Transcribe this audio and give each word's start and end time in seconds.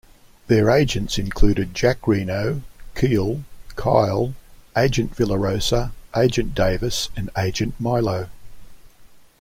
Their 0.47 0.71
agents 0.71 1.19
included 1.19 1.75
Jack 1.75 2.07
Reno, 2.07 2.63
Keel, 2.95 3.43
Kyle, 3.75 4.33
Agent 4.75 5.15
Villarosa, 5.15 5.91
Agent 6.17 6.55
Davis 6.55 7.09
and 7.15 7.29
Agent 7.37 7.79
Milo. 7.79 8.27